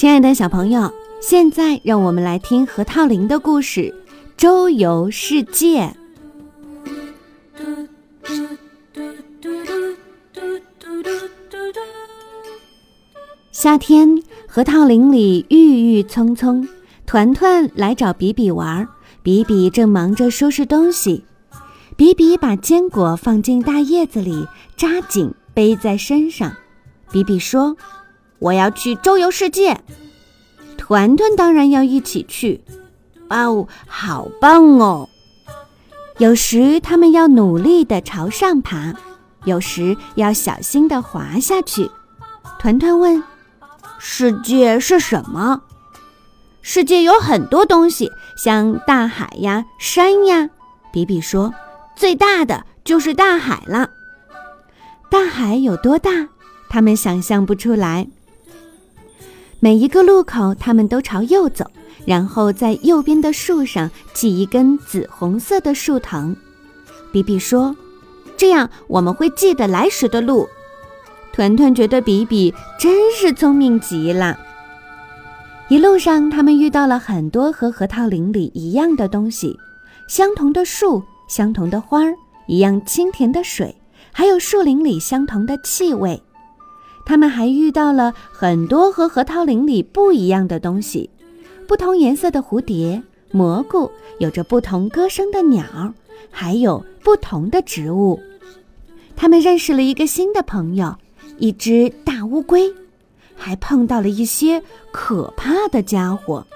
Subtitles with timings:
[0.00, 0.90] 亲爱的小朋友，
[1.20, 3.82] 现在让我们来听核桃林的故事
[4.34, 5.82] 《周游世界》。
[13.52, 16.66] 夏天，核桃林里郁郁葱葱。
[17.04, 18.88] 团团来找比比玩，
[19.22, 21.22] 比比正忙着收拾东西。
[21.94, 24.48] 比比把坚果放进大叶子里，
[24.78, 26.50] 扎紧背在身上。
[27.12, 27.76] 比比说。
[28.40, 29.80] 我要去周游世界，
[30.76, 32.62] 团团当然要一起去。
[33.28, 35.08] 哇哦，好棒哦！
[36.18, 38.94] 有时他们要努力地朝上爬，
[39.44, 41.90] 有时要小心地滑下去。
[42.58, 43.22] 团团问
[44.00, 45.62] ：“世界是什么？”
[46.62, 50.50] 世界有很多东西，像大海呀、山呀。
[50.92, 51.54] 比比说
[51.94, 53.90] ：“最大的就是大海了。”
[55.10, 56.28] 大海有多大？
[56.68, 58.08] 他们想象不出来。
[59.62, 61.66] 每一个路口，他们都朝右走，
[62.06, 66.34] 然后在右边的树上系一根紫红色的树藤。
[67.12, 67.76] 比比说
[68.38, 70.48] ：“这样我们会记得来时的路。”
[71.30, 74.38] 团团觉得比比真是聪明极了。
[75.68, 79.58] 一路上，他们遇到了很多和核桃林里一样的东西：
[80.08, 82.14] 相同的树、相同的花儿、
[82.46, 83.76] 一样清甜的水，
[84.10, 86.20] 还有树林里相同的气味。
[87.10, 91.10] 他们还遇到了很多和核桃林里不一样的东西：
[91.66, 93.02] 不同颜色的蝴蝶、
[93.32, 95.64] 蘑菇，有着不同歌声的鸟，
[96.30, 98.20] 还有不同的植物。
[99.16, 100.94] 他们认识了一个新的朋友——
[101.38, 102.72] 一只大乌龟，
[103.34, 106.46] 还碰到了一些可怕的家伙。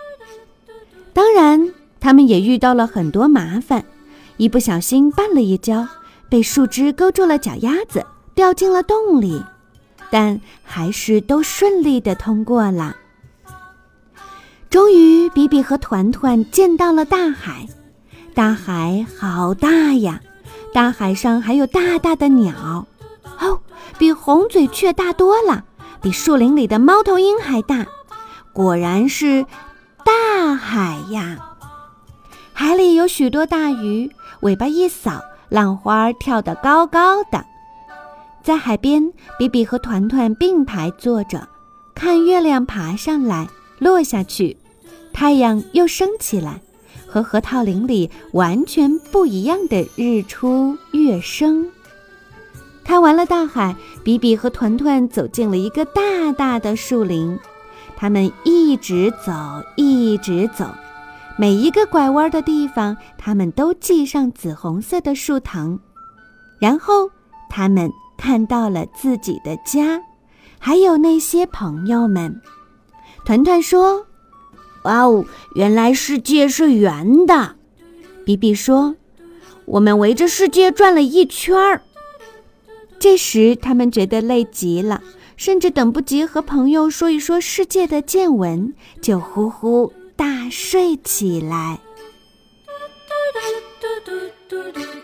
[1.12, 3.84] 当然，他们也遇到了很多麻烦：
[4.36, 5.88] 一不小心绊了一跤，
[6.28, 9.42] 被树枝勾住了脚丫子，掉进了洞里。
[10.14, 12.94] 但还是都顺利的通过了。
[14.70, 17.66] 终于，比比和团团见到了大海。
[18.32, 20.20] 大海好大呀！
[20.72, 22.86] 大海上还有大大的鸟，
[23.40, 23.60] 哦，
[23.98, 25.64] 比红嘴雀大多了，
[26.00, 27.84] 比树林里的猫头鹰还大。
[28.52, 29.44] 果然是
[30.04, 31.36] 大海呀！
[32.52, 34.08] 海里有许多大鱼，
[34.42, 37.44] 尾巴一扫，浪花跳得高高的。
[38.44, 41.48] 在海边，比比和团团并排坐着，
[41.94, 44.54] 看月亮爬上来、落下去，
[45.14, 46.60] 太阳又升起来，
[47.06, 51.66] 和核桃林里完全不一样的日出月升。
[52.84, 57.38] 看完了大海，比比和团团走进了一个大大的树林，
[57.96, 59.32] 他们一直走，
[59.74, 60.66] 一直走，
[61.38, 65.78] 每一个拐弯的地方，他们都系上紫红色的树藤，
[66.58, 67.10] 然后
[67.48, 67.90] 他们。
[68.24, 70.00] 看到了自己的家
[70.58, 72.40] 还有那些朋友们。
[73.26, 74.06] 团团说
[74.84, 77.56] 哇哦原来世界是圆的。
[78.24, 78.96] 比比说
[79.66, 81.82] 我们围着世界转了一圈儿。
[82.98, 85.02] 这时他们觉得累极了
[85.36, 91.78] 甚至等不及和朋友说一说世界的见闻就呼呼大睡起来。
[92.64, 92.72] 嘟
[93.34, 95.03] 嘟嘟嘟嘟嘟嘟